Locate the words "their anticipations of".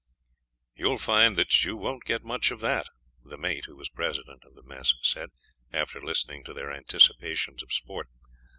6.55-7.71